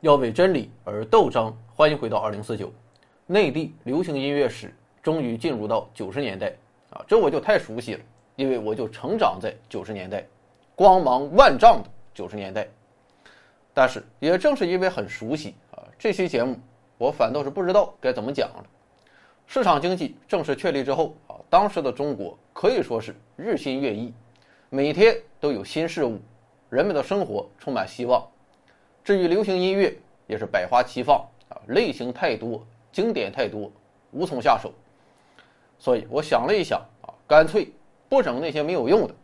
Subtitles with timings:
[0.00, 1.52] 要为真理而斗争。
[1.74, 2.72] 欢迎回到二零四九，
[3.26, 4.72] 内地流行音乐史
[5.02, 6.52] 终于进入到九十年代
[6.90, 8.00] 啊，这我就太熟悉了，
[8.36, 10.24] 因为我就成长在九十年代，
[10.76, 12.68] 光芒万丈的九十年代。
[13.74, 16.56] 但是也正是因为很熟悉啊，这期节目
[16.96, 18.64] 我反倒是不知道该怎么讲了。
[19.46, 24.12] 市场经济正式确立之后啊，当时的中国可以说是日新月异，
[24.70, 26.20] 每天都有新事物，
[26.70, 28.24] 人们的生活充满希望。
[29.08, 32.62] 至于流行音乐，也是百花齐放啊，类型太多，
[32.92, 33.72] 经典太多，
[34.10, 34.70] 无从下手。
[35.78, 37.72] 所以我想了一想啊，干脆
[38.10, 39.14] 不整那些没有用的，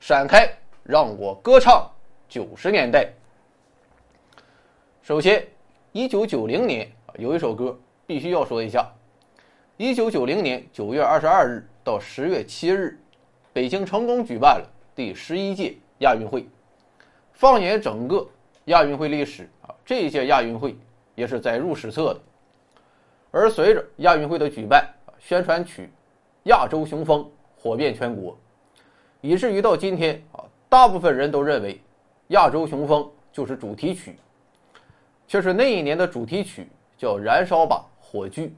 [0.00, 0.52] 闪开，
[0.82, 1.88] 让我歌唱
[2.28, 3.08] 九十年代。
[5.00, 5.46] 首先，
[5.92, 8.92] 一九九零年啊，有一首歌必须要说一下。
[9.76, 12.98] 一九九零年九月二十二日到十月七日，
[13.52, 16.48] 北京成功举办了第十一届亚运会。
[17.32, 18.28] 放眼整个
[18.70, 20.76] 亚运会历史啊，这一届亚运会
[21.16, 22.20] 也是载入史册的。
[23.32, 25.82] 而随着亚运会的举办，宣传曲
[26.44, 27.20] 《亚洲雄风》
[27.60, 28.38] 火遍全国，
[29.20, 31.74] 以至于到今天啊，大部分人都认为
[32.28, 34.16] 《亚洲雄风》就是主题曲。
[35.26, 38.48] 却是那一年的主题曲叫《燃烧吧火炬》。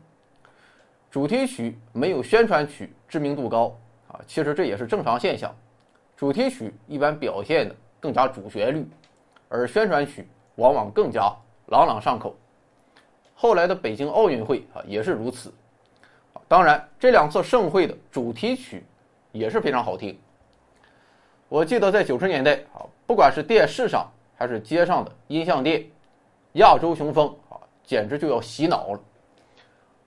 [1.11, 3.75] 主题曲没有宣传曲知名度高
[4.09, 5.55] 啊，其实这也是正常现象。
[6.17, 8.87] 主题曲一般表现的更加主旋律，
[9.53, 11.31] 而宣传曲往往更加
[11.67, 12.35] 朗朗上口。
[13.35, 15.53] 后来的北京奥运会啊也是如此。
[16.49, 18.83] 当然，这两次盛会的主题曲
[19.31, 20.19] 也是非常好听。
[21.51, 25.81] 我记得在九十年代啊，不管是电视上还是街上的音像店，
[26.53, 29.01] 《亚洲雄风》啊，简直就要洗脑了。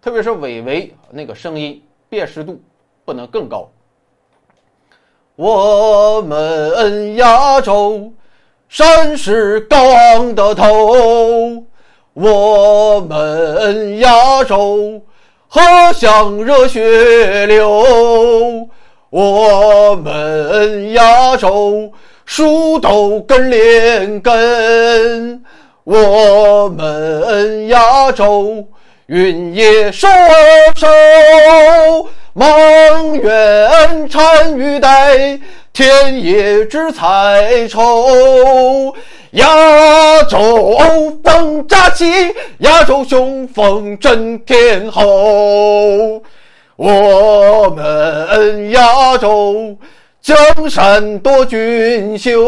[0.02, 2.60] 特别是韦唯那个声音辨识度
[3.04, 3.70] 不能更高。
[5.36, 8.12] 我们亚洲
[8.78, 11.64] 山是高昂的头，
[12.14, 15.02] 我们亚洲
[15.48, 15.62] 河
[15.94, 17.70] 向热血流，
[19.10, 21.90] 我们亚洲
[22.26, 25.42] 树都根连根，
[25.86, 28.66] 我们亚洲。
[29.08, 30.08] 云野收
[30.76, 30.88] 收，
[32.34, 35.40] 梦远单于带，
[35.76, 38.96] 田野之彩绸。
[39.32, 40.78] 亚洲
[41.22, 42.06] 风乍起，
[42.60, 46.24] 亚洲雄风震天吼。
[46.78, 49.76] 我们亚洲
[50.22, 50.38] 江
[50.70, 52.42] 山多俊秀，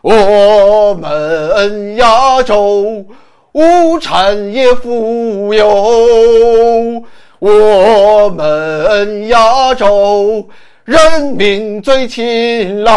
[0.00, 3.04] 我们亚洲。
[3.52, 7.02] 无产也富有，
[7.40, 10.46] 我们亚洲
[10.88, 12.94] 人民最勤劳，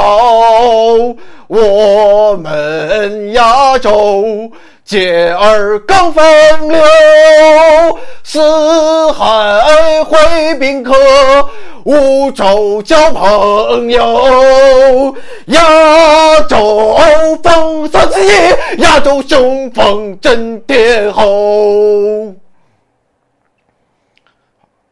[1.48, 4.50] 我们亚洲
[4.86, 6.24] 健儿更风
[6.70, 6.80] 流，
[8.24, 10.94] 四海会宾客。
[11.84, 15.14] 五洲交朋友，
[15.48, 16.98] 亚洲
[17.44, 21.24] 风三四一，亚洲雄风震天吼。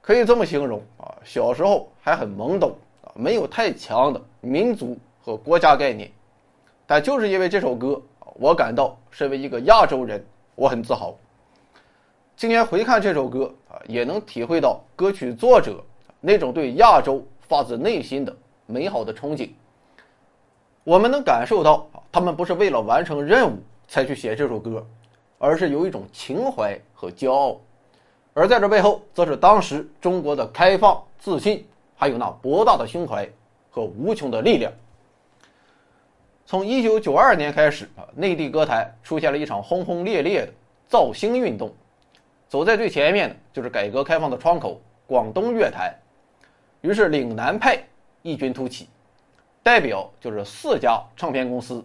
[0.01, 2.75] 可以这么形容啊，小时候还很懵懂，
[3.19, 6.09] 没有太强的民族和国家概念，
[6.88, 8.02] 但就是因为这首歌，
[8.35, 10.25] 我感到身为一个亚洲人，
[10.56, 11.13] 我很自豪。
[12.38, 15.84] 今天回看这首歌啊，也能体会到歌曲作者。
[16.22, 18.35] 那种对亚洲发自内心的
[18.66, 19.50] 美好的憧憬，
[20.84, 23.57] 我们能感受到啊，他们不是为了完成任务
[23.88, 24.86] 才去写这首歌，
[25.38, 27.57] 而是有一种情怀和骄傲，
[28.34, 31.66] 而在这背后，则是当时中国的开放、自信，
[31.99, 33.27] 还有那博大的胸怀
[33.69, 34.71] 和无穷的力量。
[36.45, 40.53] 从一九九二年开始啊，内地歌坛出现了一场轰轰烈烈的
[40.88, 41.69] 造星运动，
[42.47, 45.93] 走在最前面的就是改革开放的窗口——广东乐坛。
[46.79, 47.83] 于是岭南派
[48.21, 48.88] 异军突起，
[49.61, 51.83] 代表就是四家唱片公司：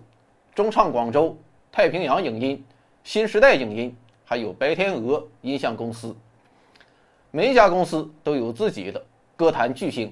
[0.54, 1.36] 中唱广州、
[1.72, 2.64] 太平洋影音、
[3.02, 6.14] 新时代影音，还有白天鹅音像公司。
[7.32, 9.04] 每一家公司都有自己的
[9.44, 10.10] 歌坛巨星。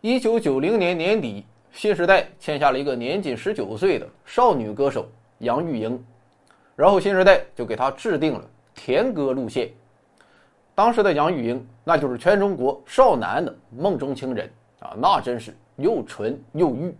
[0.00, 6.04] 一九九零年年底，新时代签下了一个年仅十九岁的少女歌手杨钰莹，
[6.76, 9.68] 然后新时代就给她制定了甜歌路线。
[10.76, 14.48] 当时的杨钰莹，那就是全中国少男的梦中情人
[14.78, 16.96] 啊，那真是又纯又玉。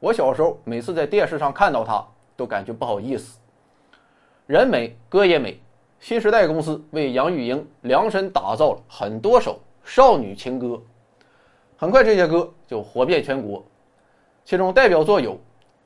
[0.00, 2.04] 我小时候每次在电视上看到她，
[2.36, 3.38] 都感觉不好意思。
[4.48, 5.60] 人美歌也美，
[6.00, 10.82] 新时代公司为杨钰莹量身打造了很多首少女情歌，
[11.76, 13.64] 很快这些歌就火遍全国。
[14.44, 15.32] 其中代表作有《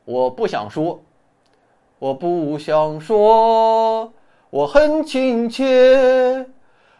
[0.06, 0.84] 我不想说》
[1.98, 4.10] 《我不想说
[4.48, 6.46] 我很亲切，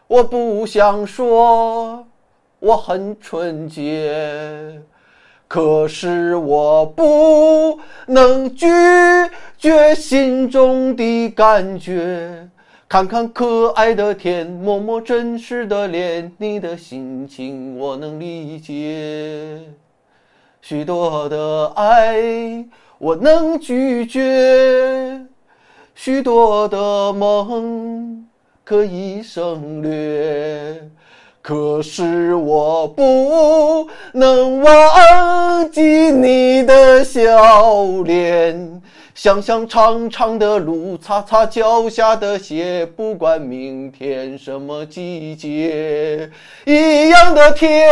[0.05, 2.07] 我不想说
[2.59, 4.79] 我很纯洁，
[5.47, 8.67] 可是我不能拒
[9.57, 12.47] 绝心中的感觉。
[12.91, 19.61] 看看可爱的天，摸摸真实的脸，你的心情我能理解。
[20.61, 22.17] 许多的爱
[22.97, 25.21] 我能拒绝，
[25.95, 28.27] 许多的梦
[28.65, 30.89] 可以省略，
[31.41, 38.80] 可是我不能忘记你的笑脸。
[39.23, 46.31] 想想长长的路，擦擦脚下的鞋，不管明天什么季节，
[46.65, 47.87] 一样的天，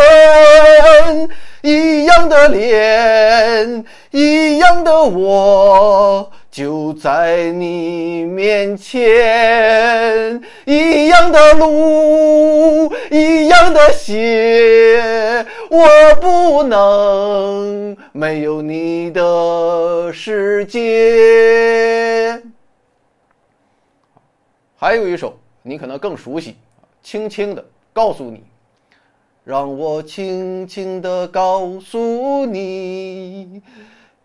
[1.61, 6.31] 一样的脸，一样的我。
[6.59, 15.87] 就在你面前，一样的路，一样的鞋，我
[16.19, 22.41] 不能没有你的世界。
[24.75, 26.57] 还有一首你可能更熟悉，
[27.01, 27.63] 轻轻的
[27.93, 28.43] 告诉你，
[29.45, 33.61] 让我轻轻的告诉你。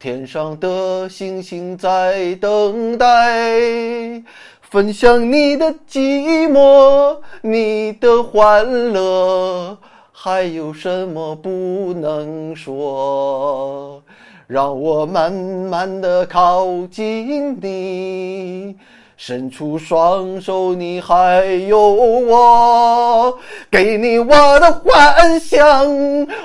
[0.05, 4.23] 天上的星星在等待，
[4.61, 9.79] 分享你的寂寞，你的欢乐，
[10.13, 14.03] 还有什么不能说？
[14.47, 18.77] 让我慢慢的靠近你，
[19.17, 23.39] 伸出双手，你还有我，
[23.71, 25.67] 给你我的幻想，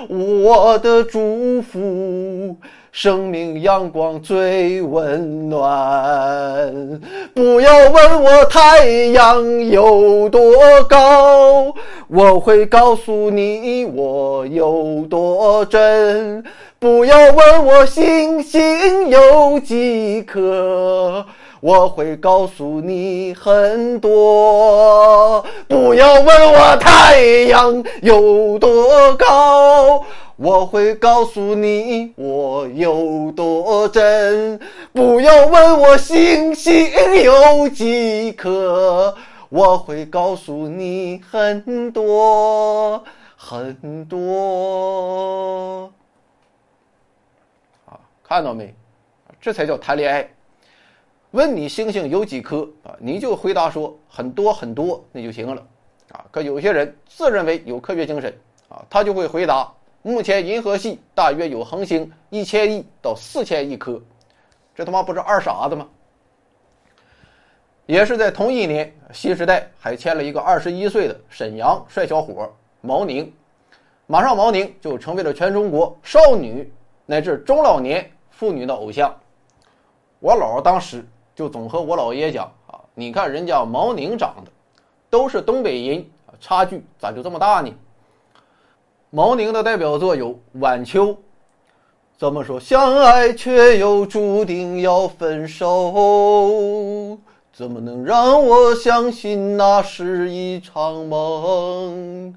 [0.08, 2.56] 我的祝福。
[2.92, 7.00] 生命阳光最温暖。
[7.34, 10.42] 不要问我太阳有多
[10.90, 11.74] 高，
[12.08, 16.44] 我会告诉你我有多真。
[16.80, 21.26] 不要问我星星有几颗，
[21.62, 25.46] 我会告诉你很多。
[25.68, 30.06] 不要问我太阳有多高。
[30.42, 34.58] 我会告诉你我有多真，
[34.94, 36.90] 不要问我星星
[37.22, 39.14] 有几颗，
[39.50, 43.04] 我会告诉你很多
[43.36, 45.92] 很多。
[47.86, 48.74] 啊，看到没？
[49.42, 50.26] 这才叫谈恋爱。
[51.31, 55.64] 问你星星有几颗啊，你就回答说很多很多，那就行了。
[56.12, 58.36] 啊，可有些人自认为有科学精神
[58.68, 59.72] 啊，他就会回答。
[60.02, 64.02] 目前银河系大约有恒星一千亿到四千亿颗，
[64.74, 65.88] 这他妈不是二傻子吗？
[67.86, 73.31] 也是在同一年，新时代还签了一个二十一岁的沈阳帅小伙毛宁，
[74.08, 76.72] 马上毛宁就成为了全中国少女
[77.06, 79.14] 乃至中老年妇女的偶像。
[80.20, 81.06] 我姥姥当时
[81.40, 84.52] 就总和我姥爷讲啊，你看人家毛宁长得
[85.10, 86.06] 都是东北人，
[86.42, 87.74] 差距咋就这么大呢？
[89.10, 91.06] 毛宁的代表作有《晚秋》，
[92.18, 92.60] 怎么说？
[92.60, 97.18] 相爱却又注定要分手，
[97.54, 102.36] 怎么能让我相信那是一场梦？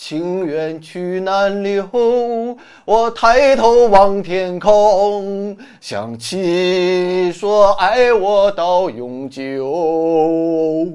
[0.00, 10.86] 情缘去难留，我抬头望天空，想起说爱我到永久，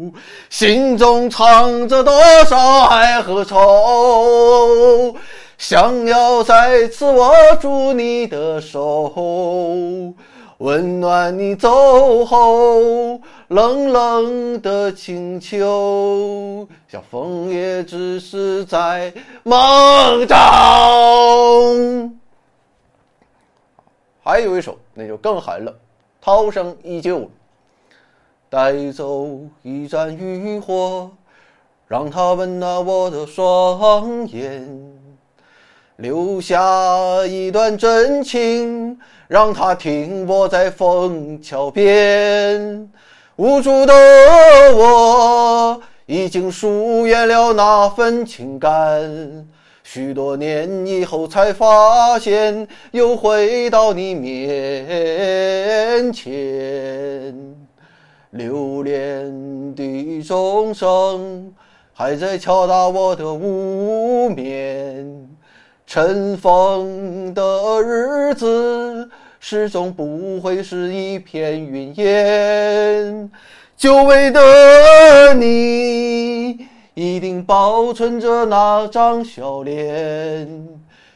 [0.49, 2.13] 心中藏着多
[2.45, 5.13] 少爱和愁，
[5.57, 9.13] 想要再次握住你的手。
[10.59, 22.17] 温暖你走后，冷冷的清秋，像风也只是在梦中。
[24.23, 25.75] 还有一首，那就更狠了，
[26.21, 27.29] 涛声依旧。
[28.49, 29.27] 带走
[29.63, 31.09] 一盏渔火，
[31.87, 34.69] 让它温暖我的双眼，
[36.03, 38.99] 留下一段真情。
[39.29, 42.87] 让它停泊在枫桥边，
[43.37, 43.93] 无助的
[44.75, 49.47] 我已经疏远了那份情感。
[49.81, 57.33] 许多年以后才发现，又回到你面前。
[58.31, 61.51] 留恋的钟声
[61.91, 65.27] 还在敲打我的无眠，
[65.93, 69.07] 尘封的日子。
[69.39, 73.29] 始终不会是一片云烟。
[73.77, 80.67] 久违的你，一定保存着那张笑脸。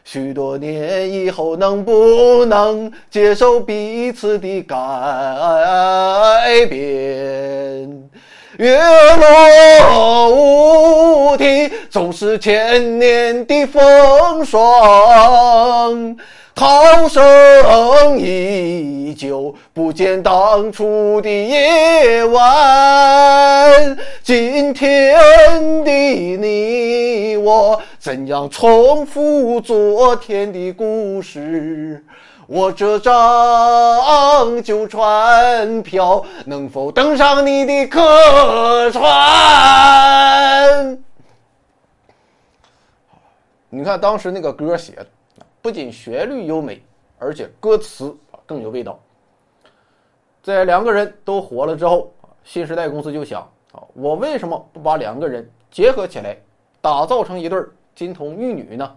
[0.04, 8.10] 许多年以后，能不能接受彼此的改变？
[8.58, 16.18] 月落乌啼，总是千年的风霜。
[16.56, 23.96] 涛声依旧，不见当初的夜晚。
[24.24, 25.16] 今天
[25.84, 32.04] 的你我，怎样重复昨天的故事？
[32.50, 39.04] 我这张旧船票，能否登上你的客船？
[43.70, 45.08] 你看当时那个歌写的，
[45.62, 46.82] 不仅旋律优美，
[47.20, 48.98] 而且歌词更有味道。
[50.42, 52.10] 在两个人都火了之后，
[52.46, 53.42] 新时代公司就想
[53.74, 56.38] 啊，我为什么不把两个人结合起来，
[56.80, 57.62] 打造成一对
[57.94, 58.96] 金童玉女呢？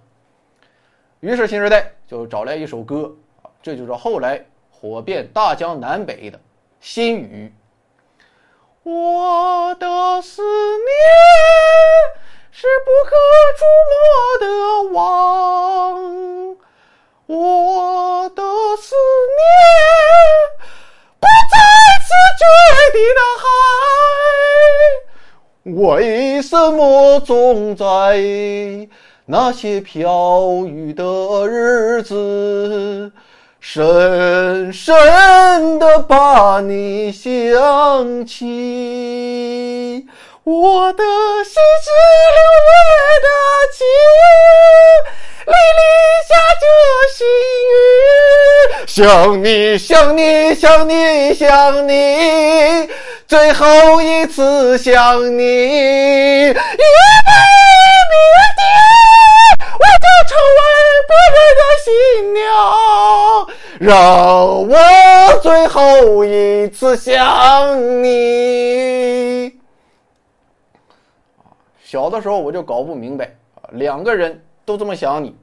[1.18, 3.12] 于是新时代就找来一首歌。
[3.62, 6.38] 这就是后来火遍大江南北的
[6.80, 7.52] 《心语》。
[8.82, 10.88] 我的思念
[12.50, 13.14] 是不可
[13.58, 13.94] 触摸
[14.40, 14.46] 的
[14.94, 16.56] 网，
[17.26, 18.42] 我的
[18.78, 18.96] 思
[19.36, 19.42] 念
[21.20, 21.54] 不在
[22.06, 22.08] 此
[22.40, 22.42] 绝
[22.94, 23.20] 地的
[25.74, 27.86] 海，为什么总在
[29.26, 33.12] 那些飘雨的日子？
[33.60, 40.06] 深深的把你想起，
[40.44, 41.04] 我的
[41.44, 41.52] 心
[41.84, 41.90] 是
[42.36, 42.70] 六月
[43.20, 43.28] 的
[43.76, 43.84] 晴，
[45.46, 45.80] 泪里
[46.26, 46.64] 下着
[47.12, 47.22] 细
[47.68, 48.98] 雨，想
[49.44, 52.88] 你想你想你想你，
[53.28, 56.54] 最后一次想你，因为
[58.08, 58.16] 明
[58.56, 58.58] 天
[59.78, 60.60] 我就成为
[61.06, 61.86] 别人的新
[62.32, 62.40] 娘。
[63.80, 64.76] 让我
[65.42, 69.58] 最后一次想你。
[71.82, 75.34] 小的时候我就搞不明白啊，两个人都这么想你，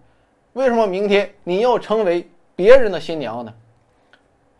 [0.54, 3.52] 为什么明天你要成为别人的新娘呢？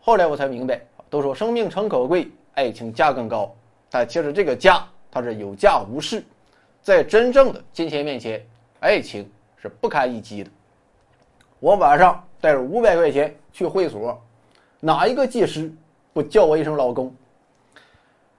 [0.00, 3.54] 后来我才明白，都说生命诚可贵，爱情价更高，
[3.88, 6.24] 但其实这个价它是有价无市，
[6.82, 8.44] 在真正的金钱面前，
[8.80, 10.50] 爱情是不堪一击的。
[11.60, 13.34] 我晚上带着五百块钱。
[13.50, 14.16] 去会所，
[14.78, 15.72] 哪一个技师
[16.12, 17.12] 不叫我一声老公？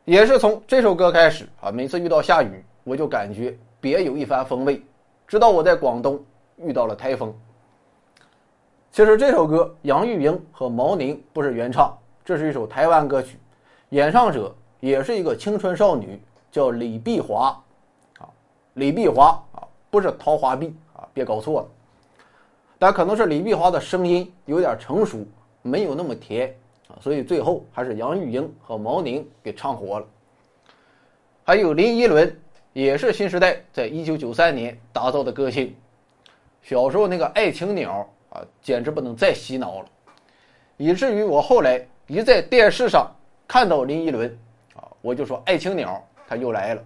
[0.05, 4.81] 也是从这首歌开始啊，每次遇到下雨，我就感觉别有一番风味。
[5.27, 6.23] 直到我在广东
[6.55, 7.37] 遇到了台风。
[8.93, 13.37] 其实这首歌杨钰莹和毛宁不是原唱，这是一首台湾歌曲，
[13.89, 16.17] 演唱者也是一个青春少女，
[16.49, 17.61] 叫李碧华，
[18.19, 18.29] 啊，
[18.75, 21.67] 李碧华啊，不是桃花碧啊，别搞错了。
[22.79, 25.27] 但可能是李碧华的声音有点成熟，
[25.61, 26.55] 没有那么甜
[26.87, 30.07] 啊，所以最后还是杨钰莹和毛宁给唱活了。
[31.43, 32.33] 还有林依轮，
[32.71, 35.75] 也是新时代在一九九三年打造的歌星。
[36.61, 39.85] 小时候那个《爱情鸟》啊，简直不能再洗脑了，
[40.77, 43.11] 以至于我后来一在电视上
[43.45, 44.39] 看到林依轮
[44.75, 46.81] 啊，我就说《爱情鸟》他又来了。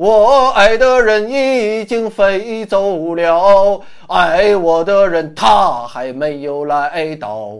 [0.00, 7.52] 我爱的人已经飞走了，爱我的人他还没有来到。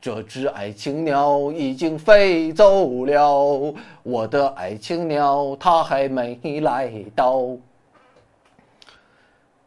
[0.00, 7.42] 这只爱情鸟已经飞走了，我的爱情鸟它还没来到。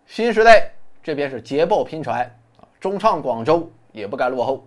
[0.08, 0.72] 新时代
[1.04, 2.24] 这边是捷报频传
[2.58, 4.66] 啊，中唱广州也不甘落后。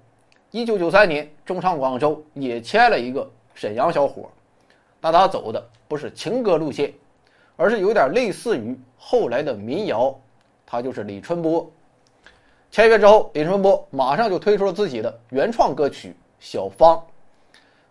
[0.53, 4.31] 一九九三年，中唱广州也签了一个沈阳小伙，
[5.01, 6.95] 但他走的不是情歌路线。
[7.59, 10.17] 而是有点类似于后来的民谣，
[10.65, 11.69] 他就是李春波。
[12.71, 16.97] 签约之后，李春波马上就推出了自己的原创歌曲《小芳》，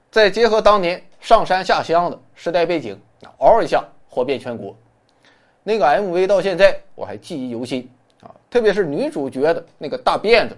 [0.09, 2.97] 再结合当年上山下乡的时代背景，
[3.39, 4.73] 嗷一下火遍全国。
[5.63, 7.89] 那个 MV 到现在我还记忆犹新
[8.21, 10.55] 啊，特别是女主角的那个大辫子，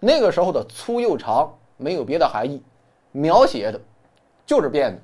[0.00, 2.62] 那个时候的粗又长没有别的含义，
[3.12, 3.78] 描写的
[4.46, 4.98] 就是辫子。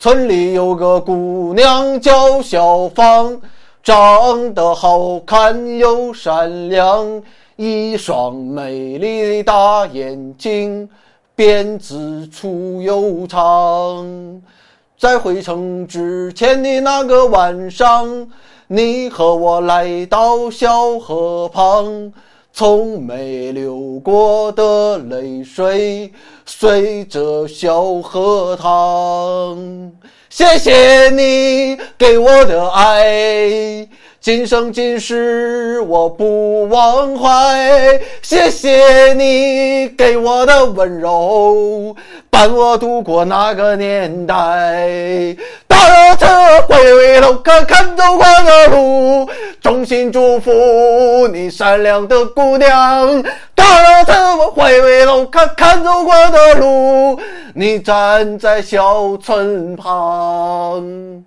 [0.00, 3.40] 村里有个姑娘叫小芳，
[3.82, 7.20] 长得好看又善良，
[7.56, 10.88] 一双美丽的大眼睛，
[11.36, 14.40] 辫子粗又长。
[14.96, 18.28] 在回城之前的那个晚上，
[18.68, 22.12] 你和我来到小河旁，
[22.52, 26.12] 从没流过的泪水，
[26.44, 29.92] 随着小河淌。
[30.28, 33.87] 谢谢你给我的爱，
[34.20, 38.00] 今生今世我不忘怀。
[38.20, 41.94] 谢谢你给我的温柔，
[42.28, 45.36] 伴我度过那个年代。
[45.68, 46.26] 大车
[46.68, 49.30] 回回头看看走过的路，
[49.62, 50.50] 衷心祝福
[51.32, 53.22] 你善良的姑娘。
[53.54, 57.18] 大车回回头看看走过的路，
[57.54, 61.24] 你站在小村旁。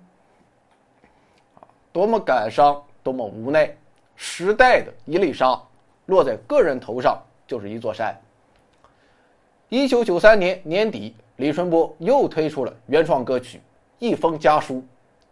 [1.92, 3.70] 多么感伤，多么无奈！
[4.16, 5.60] 时代的一粒沙，
[6.06, 8.18] 落在个人头上就是一座山。
[9.68, 13.60] 一九九三年年底，李春波又推出了原创歌曲。
[13.98, 14.82] 一封家书，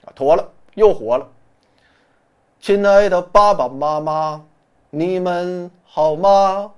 [0.05, 1.27] 啊，妥了，又火了。
[2.61, 4.45] 亲爱的爸爸妈妈，
[4.91, 6.71] 你们好吗？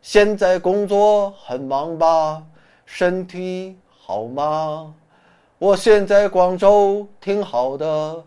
[0.00, 2.42] 现在工作很忙吧？
[2.84, 4.94] 身体好吗？
[5.58, 8.24] 我现在广州挺好的，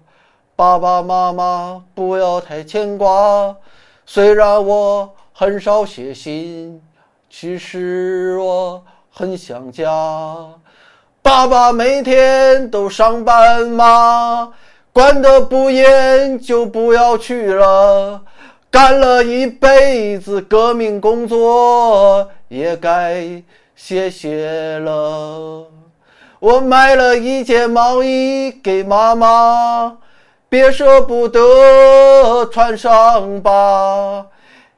[0.55, 3.55] 爸爸妈妈不要太牵挂。
[4.05, 6.81] 虽然我很少写信，
[7.29, 9.91] 其实我很想家。
[11.21, 14.53] 爸爸每天都上班吗？
[14.93, 18.21] 管得不严就不要去了。
[18.71, 23.43] 干了一辈子革命工作，也该
[23.75, 25.67] 歇歇了。
[26.39, 29.97] 我买了一件毛衣给妈妈，
[30.49, 34.27] 别舍不得穿上吧。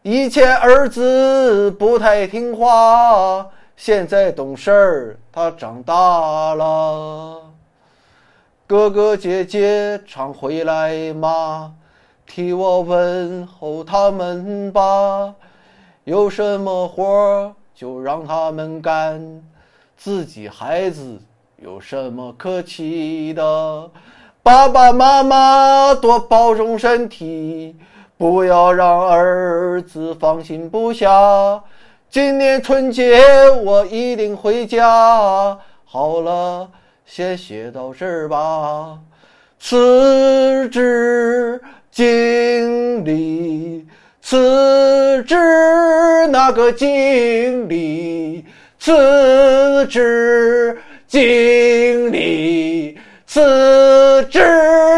[0.02, 3.48] 以前儿子不太听话。
[3.76, 7.42] 现在懂事儿，他长大了。
[8.66, 11.76] 哥哥姐姐常回来吗？
[12.26, 15.36] 替我问候他们吧。
[16.06, 19.44] 有什么活儿就让他们干，
[19.96, 21.20] 自己孩子
[21.58, 23.91] 有什么可气的？
[24.48, 27.76] 爸爸妈妈多保重身体，
[28.18, 31.62] 不要让儿子放心不下。
[32.10, 33.22] 今年春节
[33.66, 35.60] 我一定回家。
[35.84, 36.70] 好了，
[37.06, 38.98] 先写到这儿吧。
[39.60, 43.86] 辞职经理，
[44.22, 45.36] 辞职
[46.28, 48.46] 那个经理，
[48.80, 53.42] 辞职经理，辞
[54.28, 54.40] 职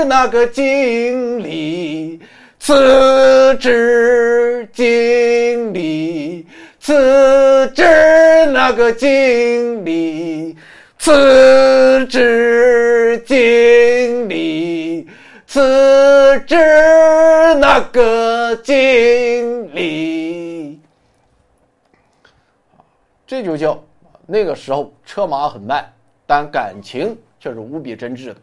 [0.06, 2.22] 那个经理，
[2.60, 6.46] 辞职经理。
[6.80, 7.84] 辞职
[8.52, 10.56] 那个经理，
[10.98, 15.08] 辞职经理，
[15.46, 16.56] 辞职
[17.60, 20.80] 那个经理。
[23.28, 23.84] 这就叫
[24.26, 25.86] 那个时候车马很慢，
[26.26, 28.36] 但感情却是无比真挚的。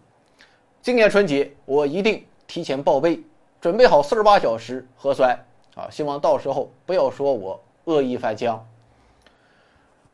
[0.87, 3.21] 今年春节我一定提前报备，
[3.61, 5.37] 准备好四十八小时核酸
[5.75, 5.91] 啊！
[5.91, 7.61] 希望到时候不要说我。
[7.87, 8.65] 恶意返乡。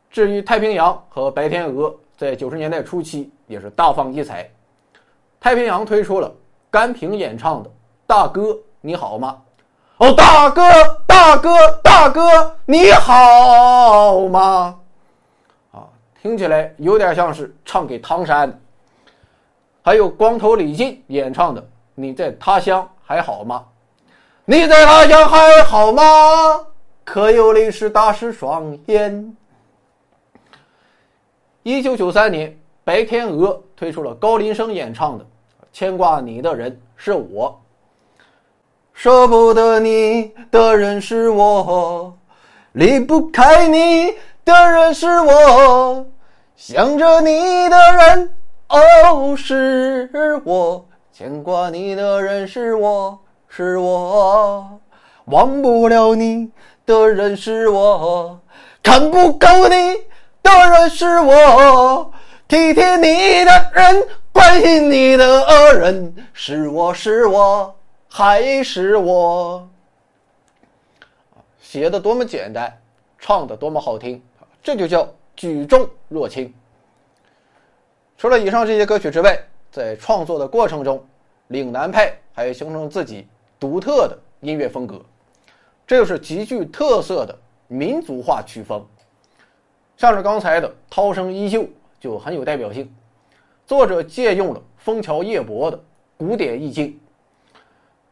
[0.09, 4.49] 至于太平洋和白天鹅，在九十年代初期也是大放异彩。
[5.39, 6.33] 太平洋推出了
[6.71, 7.69] 甘萍演唱的
[8.07, 9.39] 《大哥你好吗》，
[10.03, 10.63] 哦，大哥
[11.05, 11.51] 大哥
[11.83, 14.79] 大哥你好吗？
[15.71, 15.85] 啊，
[16.19, 18.59] 听起来有点像是唱给唐山。
[19.83, 21.61] 还有光头李进演唱的
[21.93, 23.65] 《你在他乡还好吗》，
[24.45, 26.03] 你在他乡还好吗？
[27.03, 29.35] 可有历史大师双眼？
[31.63, 35.23] 一九九三年，白天鹅推出了高林生演唱的
[35.73, 37.61] 《牵挂你的人是我》，
[38.93, 42.17] 舍不得你的人是我，
[42.71, 44.13] 离不开你
[44.45, 46.05] 的人是我，
[46.55, 48.32] 想着你的人
[48.73, 54.79] 哦是我，牵挂你的人是我是我，
[55.25, 56.49] 忘不了你。
[56.83, 58.39] 的人是我，
[58.81, 59.75] 看不够你
[60.41, 62.11] 的人是我，
[62.47, 65.45] 体贴你的人，关心你的
[65.77, 67.75] 人是我是我
[68.09, 69.69] 还是我？
[71.61, 72.75] 写的多么简单，
[73.19, 74.19] 唱的多么好听，
[74.63, 76.51] 这就叫举重若轻。
[78.17, 79.37] 除了以上这些歌曲之外，
[79.71, 81.03] 在创作的过程中，
[81.47, 83.27] 岭南派还形成自己
[83.59, 85.01] 独特的音乐风格。
[85.85, 88.85] 这就是极具特色的民族化曲风，
[89.97, 91.63] 像是刚才的《涛声依旧》
[91.99, 92.89] 就很有代表性。
[93.65, 95.79] 作者借用了枫桥夜泊的
[96.17, 96.97] 古典意境。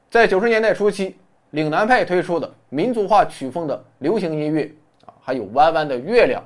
[0.10, 1.16] 在九十年代初期，
[1.52, 4.70] 岭南派推出的民族化曲风的流行音乐
[5.06, 6.44] 啊，还有弯弯的月亮，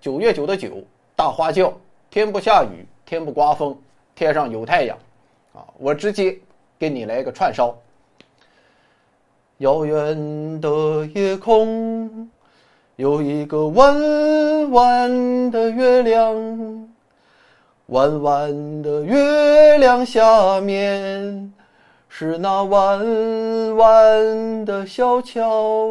[0.00, 0.82] 九月九的九，
[1.14, 1.72] 大花轿，
[2.16, 3.76] 天不下雨，天不刮风，
[4.14, 4.96] 天上有太阳，
[5.52, 6.34] 啊，我直接
[6.78, 7.76] 给你来个串烧。
[9.58, 12.26] 遥远的夜空
[12.96, 16.88] 有一个弯弯的月亮，
[17.88, 21.52] 弯弯的月亮下面。
[22.08, 25.90] 是那弯弯的小桥，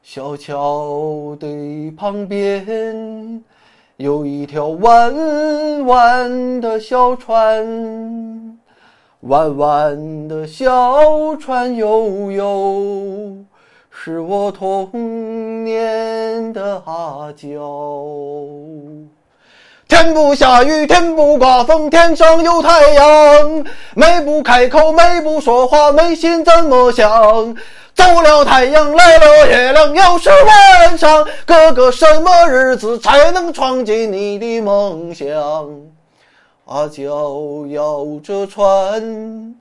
[0.00, 3.42] 小桥的旁边
[3.96, 8.58] 有一条弯弯的小船，
[9.20, 13.36] 弯弯的小船悠悠，
[13.90, 17.48] 是我童年的阿娇。
[19.88, 23.64] 天不下雨，天不刮风，天上有太阳。
[23.94, 27.56] 眉不开口，眉不说话，眉心怎么想？
[27.96, 31.26] 走了太阳，来了月亮，又是晚上。
[31.46, 35.70] 哥哥，什么日子才能闯进你的梦乡？
[36.66, 39.54] 阿娇摇着船，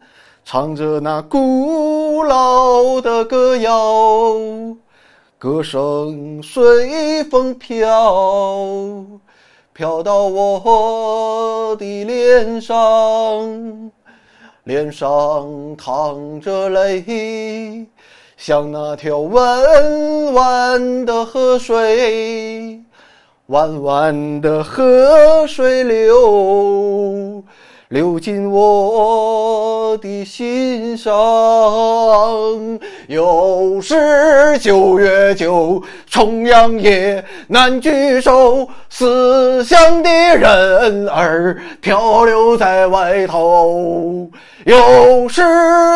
[0.44, 4.36] 唱着那古老的歌谣，
[5.40, 9.06] 歌声随风飘。
[9.72, 13.92] 飘到我的脸上，
[14.64, 17.86] 脸上淌着泪，
[18.48, 22.80] 像那条弯弯的河水，
[23.48, 27.15] 弯弯的河水流。
[27.96, 31.14] 流进我的心上，
[33.08, 44.30] 又是九月九，重阳夜，难聚首，思乡的人儿漂流在外头。
[44.66, 45.42] 又是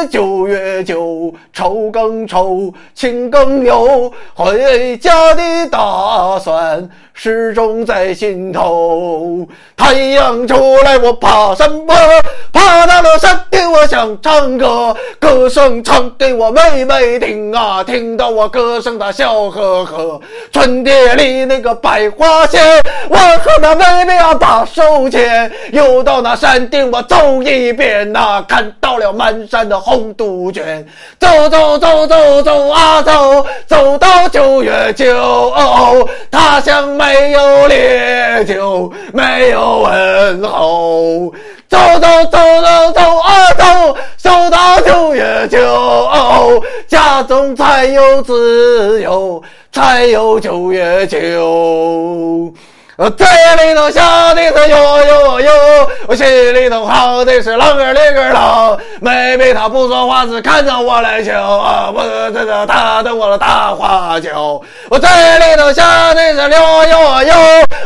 [0.10, 6.90] 九月九，愁更愁，情更忧，回家的打算
[7.22, 9.46] 始终在心头。
[9.76, 11.94] 太阳出来，我爬山坡，
[12.54, 20.22] 爬到了山顶，我想唱歌，歌声唱给我妹妹听啊，听到我歌声她笑呵呵。
[20.54, 22.62] 春天里那个百花鲜，
[23.10, 28.60] 我和那妹妹啊把手牵，又到那山顶我走一遍呐，看。
[28.60, 30.86] 看到了满山的红杜鹃，
[31.18, 41.34] 走走走走走啊走，走到九月九，他乡没有烈酒，没有问候。
[41.68, 49.42] 走走走走走啊走，走到九月九，家中才有自由，
[49.72, 52.54] 才有九月九。
[53.00, 53.26] 我嘴
[53.64, 55.52] 里头笑的是哟哟哟，
[56.06, 58.78] 我心里头好的是啷个哩个啷。
[59.00, 64.62] 妹妹她不说话，只看着我来笑啊，我这这她等我的大花轿。
[64.90, 67.36] 我嘴里头笑的是哟哟哟，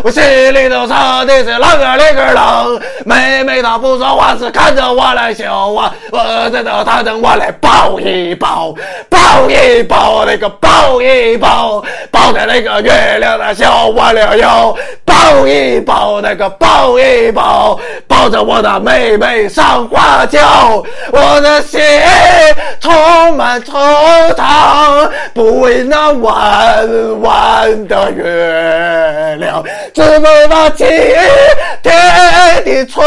[0.03, 2.81] 我心里头唱的是啷个哩个啷。
[3.05, 8.73] 妹妹她不说话，只看着我来笑啊，我这这她等我来抱一抱，
[9.11, 14.75] 抱一抱那个抱一抱，抱着那个月亮它笑弯了腰。
[15.05, 21.81] 抱一抱那个抱一抱，抱着我的妹妹上花轿，我的心
[22.79, 29.61] 充满惆怅，不为那弯弯的月亮，
[29.93, 30.87] 只为那今
[31.81, 33.05] 天的村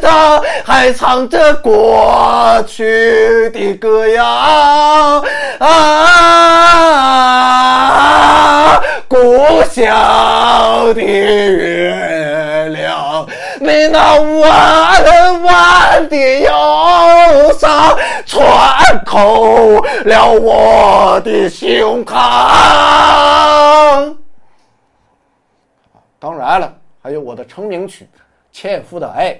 [0.00, 5.22] 庄，还唱着过去的歌谣
[5.58, 5.70] 啊，
[9.08, 10.89] 故乡。
[10.92, 13.24] 的月亮，
[13.60, 16.50] 你那弯弯的忧
[17.58, 24.16] 伤穿透了我的胸膛。
[26.18, 28.04] 当然了，还有我的成名曲
[28.52, 29.32] 《纤夫的爱》。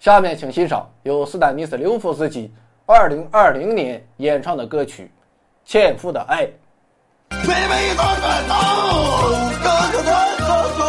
[0.00, 2.52] 下面请欣赏由斯坦尼斯刘夫斯基
[2.86, 5.04] 二零二零年演唱的歌曲
[5.64, 6.44] 《纤夫的爱》。
[7.46, 8.52] 妹妹多转头，
[9.62, 10.12] 哥哥转
[10.46, 10.80] 左手，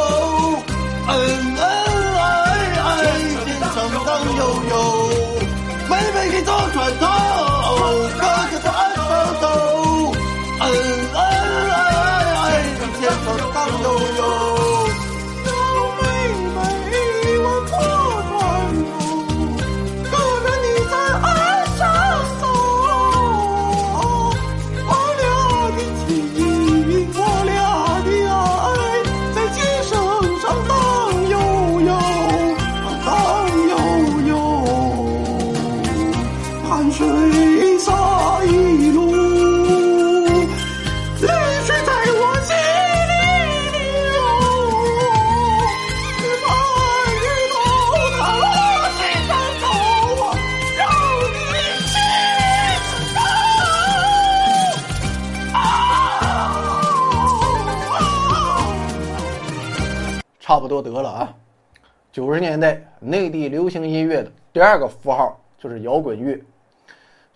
[62.13, 66.39] 九十年代内地流行音乐的第二个符号就是摇滚乐。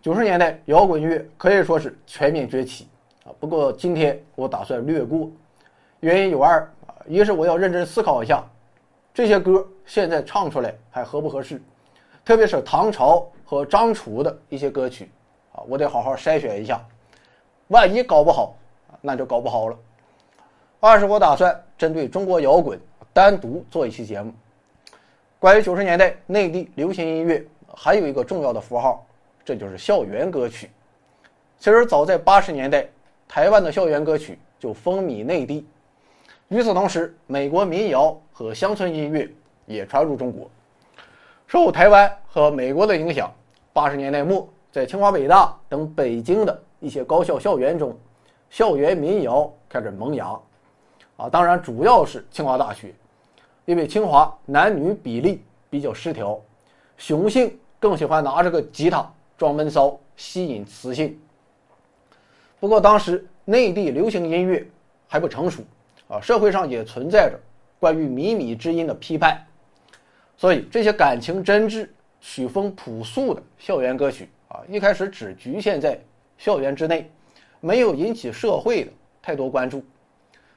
[0.03, 2.87] 九十年代摇滚乐可以说是全面崛起
[3.25, 3.33] 啊。
[3.39, 5.31] 不过今天我打算略过，
[5.99, 8.43] 原因有二啊：一是我要认真思考一下，
[9.15, 11.59] 这些歌现在唱出来还合不合适，
[12.23, 15.09] 特别是唐朝和张楚的一些歌曲
[15.53, 16.79] 啊，我得好好筛选一下，
[17.69, 18.55] 万一搞不好，
[19.01, 19.75] 那就搞不好了。
[20.79, 22.79] 二是我打算针对中国摇滚
[23.11, 24.31] 单独做一期节目。
[25.39, 29.05] 关于九十年代内地流行音乐，还有一个重要的符号。
[29.45, 30.69] 这就是校园歌曲。
[31.59, 32.87] 其实早在八十年代，
[33.27, 35.63] 台湾的校园歌曲就风靡内地。
[36.47, 39.29] 与此同时，美国民谣和乡村音乐
[39.67, 40.49] 也传入中国。
[41.45, 43.31] 受台湾和美国的影响，
[43.73, 47.95] 八十年代末，在清华、北大等北京的一些高校校园中，
[48.49, 50.37] 校园民谣开始萌芽。
[51.15, 52.93] 啊，当然主要是清华大学，
[53.67, 56.39] 因为清华男女比例比较失调，
[56.97, 59.05] 雄性更喜欢拿着个吉他。
[59.37, 61.15] 装闷骚，吸引雌性。
[62.59, 64.65] 不过当时内地流行音乐
[65.07, 65.61] 还不成熟，
[66.07, 67.39] 啊，社会上也存在着
[67.79, 69.45] 关于靡靡之音的批判，
[70.37, 71.87] 所以这些感情真挚、
[72.19, 75.99] 曲风朴素的校园歌曲啊，一开始只局限在
[76.39, 77.11] 校园之内，
[77.59, 79.85] 没有引起社会的太多关注。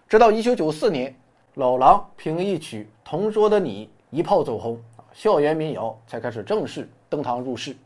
[0.09, 1.15] 直到1994年，
[1.55, 3.87] 老狼凭一曲《同桌的你》
[4.17, 4.81] 一炮走红，
[5.13, 7.77] 校园民谣才开始正式登堂入室。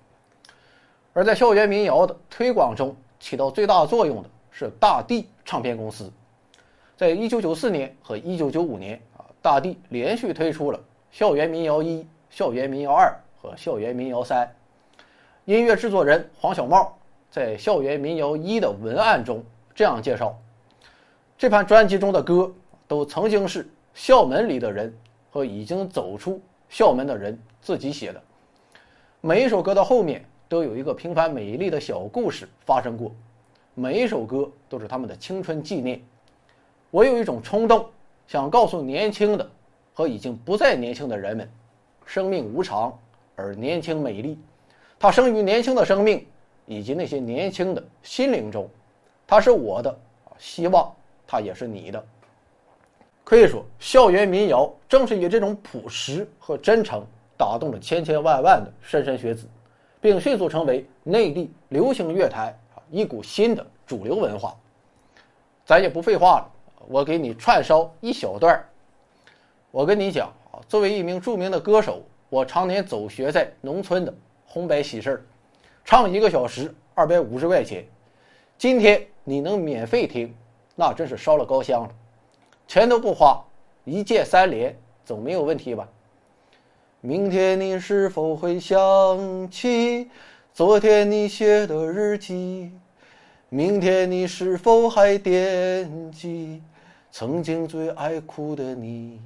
[1.14, 6.12] 而在校园民谣的推广中起到最大作用的是大地唱片公司，
[6.94, 10.78] 在一九九四年和一九九五年啊，大地连续推出了
[11.10, 13.08] 《校园民谣一》《校园民谣二》
[13.42, 14.46] 和《校园民谣三》。
[15.46, 16.98] 音乐制作人黄小茂
[17.30, 19.42] 在《校园民谣一》的文案中
[19.74, 20.38] 这样介绍：
[21.38, 22.52] 这盘专辑中的歌
[22.94, 24.96] 都曾经是校门里的人
[25.32, 28.22] 和已经走出校门的人自己写的，
[29.20, 30.24] 每一首歌的后面。
[30.46, 33.10] 都有一个平凡美丽的小故事发生过，
[33.74, 36.00] 每一首歌都是他们的青春纪念。
[36.92, 37.86] 我有一种冲动，
[38.28, 39.50] 想告诉年轻的
[39.94, 41.50] 和已经不再年轻的人们：
[42.06, 42.96] 生命无常，
[43.34, 44.38] 而年轻美丽。
[45.00, 46.24] 它生于年轻的生命
[46.66, 48.68] 以及那些年轻的心灵中。
[49.26, 49.98] 它是我的，
[50.38, 50.94] 希望
[51.26, 52.06] 它也是你的。
[53.24, 57.02] 可以说，校园民谣正是以这种朴实和真诚
[57.36, 59.48] 打动了千千万万的莘莘学子。
[60.04, 62.54] 并迅速成为内地流行乐坛
[62.90, 64.54] 一股新的主流文化。
[65.64, 66.50] 咱也不废话了，
[66.88, 68.68] 我给你串烧一小段儿。
[69.70, 74.12] 我跟你讲啊，作为一名著名的歌手，我常年走学在农村的
[74.44, 75.24] 红白喜事儿，
[75.86, 77.82] 唱一个小时二百五十块钱。
[78.58, 80.34] 今天你能免费听，
[80.76, 81.90] 那真是烧了高香了，
[82.66, 83.44] 钱都不花，
[83.84, 85.88] 一键三连总没有问题吧？
[87.00, 88.78] 明天你是否会想
[89.50, 90.08] 起
[90.52, 92.72] 昨天你写的日记？
[93.50, 96.62] 明天你是否还惦记
[97.12, 99.20] 曾经最爱哭的你？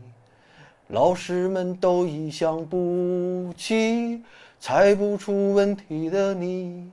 [0.88, 4.22] 老师们都已想不起
[4.58, 6.90] 猜不出问题的你，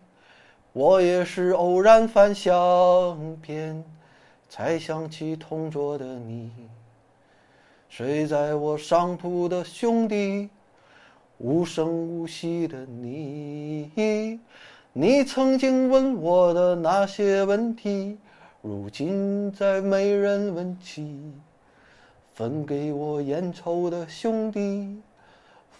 [0.72, 3.84] 我也是偶然翻相片
[4.56, 6.50] 才想起同桌的你。
[7.90, 10.50] 睡在我上铺的兄弟。
[11.40, 14.40] 无声无息的你，
[14.94, 18.18] 你曾经问我的那些问题，
[18.62, 21.34] 如今再没人问起。
[22.34, 24.98] 分给我烟抽的兄弟，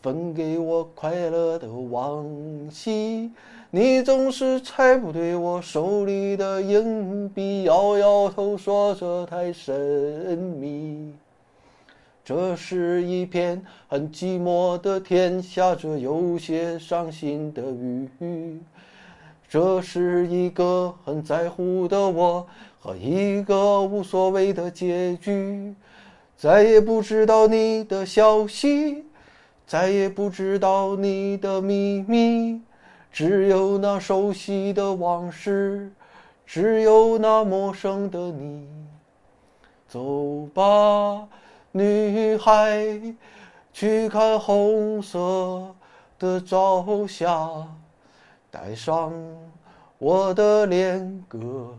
[0.02, 2.26] 分给我快乐的往
[2.70, 3.32] 昔。
[3.76, 11.14] 你总是猜不对我手里的硬币，摇摇头说这太神秘。
[12.24, 18.62] 这是一片很寂寞的天，下着有些伤心的雨。
[19.50, 22.48] 这是一个很在乎的我
[22.80, 25.76] 和一个无所谓的结局。
[26.38, 29.04] 再也不知道你的消息，
[29.68, 32.62] 再也不知道你的秘密，
[33.16, 35.90] 只有那熟悉的往事，
[36.46, 38.68] 只有那陌生的你。
[39.88, 41.26] 走吧。
[41.72, 42.86] 女孩，
[43.72, 45.74] 去看红色
[46.20, 47.66] 的朝霞，
[48.52, 49.14] 带上
[49.98, 51.74] 我的恋歌，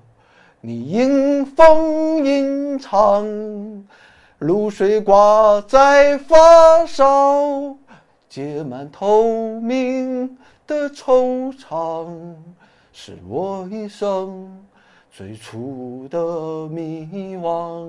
[0.63, 3.27] 你迎风吟唱，
[4.39, 7.77] 露水挂在发梢，
[8.27, 12.09] 结满透明的惆怅，
[12.93, 14.65] 是我一生
[15.11, 17.89] 最初的迷惘。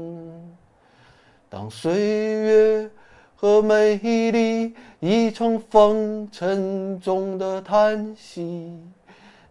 [1.49, 2.89] 当岁月
[3.35, 8.79] 和美丽已成风尘中的叹息，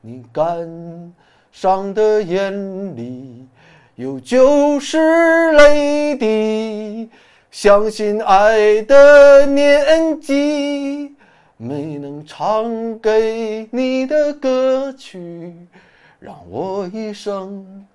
[0.00, 1.14] 你感
[1.50, 2.52] 伤的眼
[2.94, 3.46] 里
[3.94, 7.10] 有旧时泪滴。
[7.50, 11.15] 相信爱的年纪，
[11.58, 15.54] 没能唱给你的歌曲，
[16.20, 17.86] 让我一生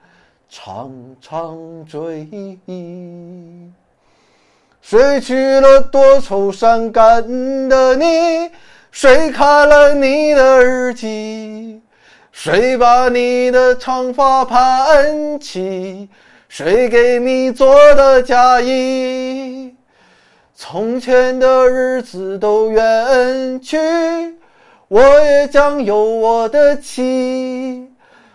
[0.49, 2.27] 常常追
[2.65, 3.71] 忆。
[4.81, 7.23] 谁娶了多愁善感
[7.69, 8.49] 的你？
[8.91, 11.79] 谁看了你的日记？
[12.31, 16.09] 谁把你的长发盘起？
[16.49, 19.60] 谁给你做的嫁衣？
[20.63, 23.79] 从前的日子都远去，
[24.89, 27.89] 我也将有我的妻，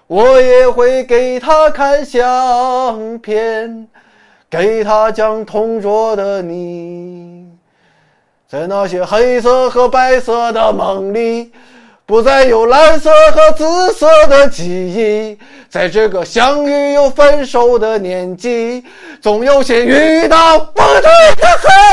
[0.08, 3.86] 我也会给她看相片。
[4.50, 7.46] 给她讲同桌的你，
[8.48, 11.52] 在那些黑色和白色的梦里，
[12.06, 15.38] 不再有蓝色和紫色的记忆。
[15.68, 18.84] 在这个相遇又分手的年纪，
[19.20, 21.35] 总有些遇到不对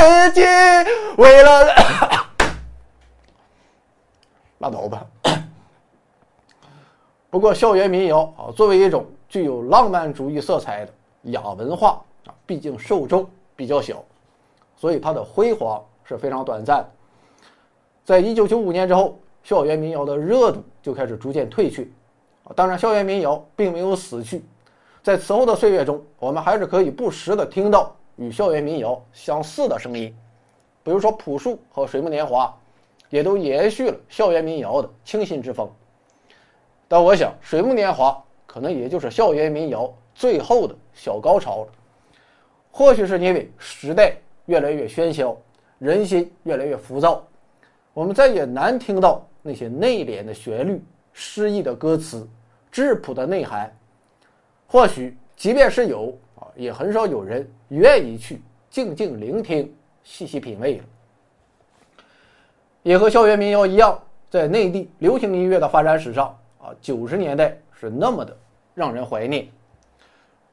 [0.03, 0.41] 自己。
[1.17, 1.67] 为了
[4.59, 5.05] 拉倒吧。
[7.29, 10.93] 不过，校园民谣啊，作为一种具有浪漫主义色彩的
[11.31, 12.01] 亚文化。
[12.25, 14.03] 啊，毕竟受众比较小，
[14.77, 16.85] 所以它的辉煌是非常短暂。
[18.05, 21.91] 在一九九五年之后，校园民谣的热度就开始逐渐退去。
[22.45, 24.43] 啊，当然，校园民谣并没有死去，
[25.01, 30.15] 在此后的岁月中，我们还是可以不时的听到与校园民谣相似的声音，
[30.83, 32.53] 比如说朴树和水木年华，
[33.09, 35.69] 也都延续了校园民谣的清新之风。
[36.87, 41.71] 但我想，水木年华可能也就是校园民谣最后的小高潮了。
[42.71, 45.35] 或许是因为时代越来越喧嚣，
[45.79, 47.23] 人心越来越浮躁，
[47.93, 52.27] 我们再也难听到那些内敛的旋律、诗意的歌词、
[52.71, 53.75] 质朴的内涵。
[54.67, 56.15] 或许即便是有，
[56.55, 60.83] 也很少有人愿意去静静聆听、细细品味了。
[62.81, 68.37] 也和校园民谣一样，在内地流行音乐的发展史上啊，九十年代是那么的
[68.73, 69.47] 让人怀念，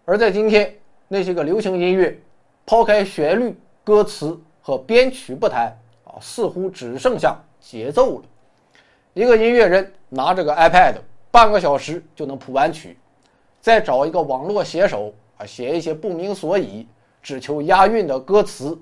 [0.05, 0.75] 而在今天。
[1.13, 2.17] 那些个流行音乐，
[2.65, 8.25] 抛开旋律、歌词和编曲不谈啊，似乎只剩下节奏了。
[9.13, 10.99] 一个音乐人拿着个 iPad，
[11.33, 12.97] 半个小时就能谱完曲，
[13.61, 16.87] 再找一个网络写手啊，写一些不明所以、
[17.23, 18.79] 只求押韵的歌词，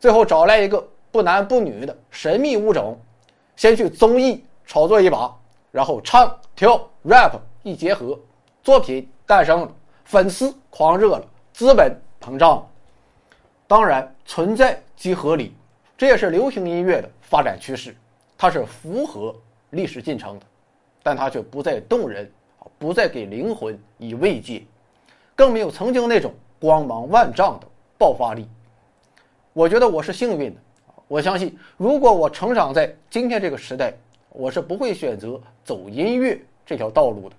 [0.00, 2.98] 最后找来一个不男不女的神秘物种，
[3.56, 5.30] 先去综艺炒作一把，
[5.70, 8.18] 然后唱跳 rap 一结合，
[8.62, 9.72] 作品诞生了，
[10.04, 11.24] 粉丝狂热了。
[11.52, 12.66] 资本膨胀了，
[13.66, 15.54] 当然存在即合理，
[15.98, 17.94] 这也是流行音乐的发展趋势，
[18.38, 19.34] 它是符合
[19.68, 20.46] 历史进程的，
[21.02, 22.32] 但它却不再动人，
[22.78, 24.64] 不再给灵魂以慰藉，
[25.42, 27.66] 更没有曾经那种光芒万丈的
[27.98, 28.46] 爆发力。
[29.52, 30.60] 我觉得我是幸运的，
[31.08, 33.92] 我相信如果我成长在今天这个时代，
[34.28, 37.34] 我是不会选择走音乐这条道路的，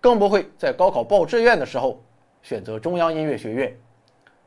[0.00, 2.00] 更不会在高考报志愿的时候。
[2.42, 3.76] 选择中央音乐学院，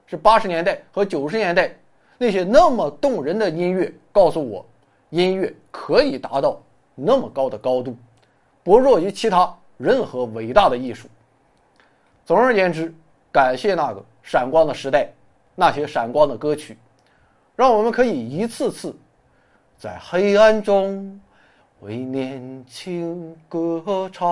[0.07, 1.71] 是八十年代和九十年代
[2.17, 4.65] 那些那么动人的音乐告诉我，
[5.11, 6.59] 音乐可以达到
[6.95, 7.95] 那么高的高度，
[8.63, 11.07] 不弱于其他任何伟大的艺术。
[12.29, 12.93] 总而言之，
[13.31, 15.11] 感谢那个闪光的时代，
[15.55, 16.77] 那些闪光的歌曲，
[17.55, 18.95] 让我们可以一次次
[19.79, 21.19] 在黑暗中
[21.79, 24.23] 为年轻歌唱。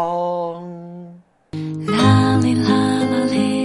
[1.87, 3.56] 啦哩啦。